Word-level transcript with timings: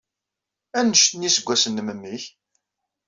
Anect 0.77 1.11
n 1.15 1.25
yiseggasen 1.25 1.71
n 1.75 1.83
memmi-k? 1.87 2.23